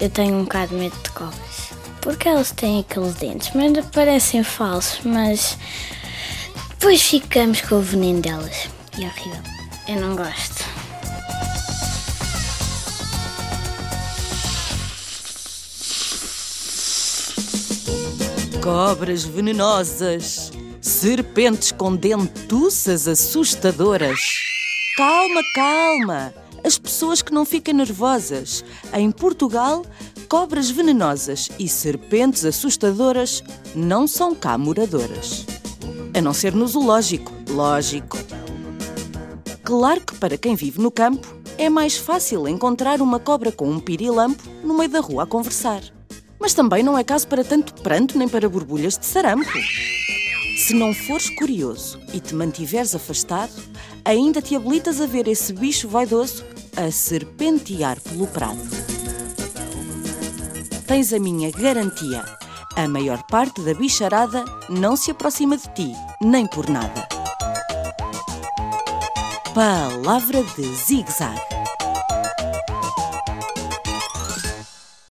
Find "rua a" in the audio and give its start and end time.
45.00-45.26